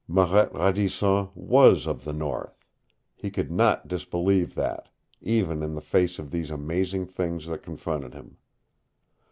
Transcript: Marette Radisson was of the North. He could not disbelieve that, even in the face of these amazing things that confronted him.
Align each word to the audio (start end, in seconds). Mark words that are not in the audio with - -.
Marette 0.07 0.51
Radisson 0.55 1.29
was 1.35 1.85
of 1.85 2.05
the 2.05 2.11
North. 2.11 2.65
He 3.13 3.29
could 3.29 3.51
not 3.51 3.87
disbelieve 3.87 4.55
that, 4.55 4.89
even 5.21 5.61
in 5.61 5.75
the 5.75 5.79
face 5.79 6.17
of 6.17 6.31
these 6.31 6.49
amazing 6.49 7.05
things 7.05 7.45
that 7.45 7.61
confronted 7.61 8.15
him. 8.15 8.37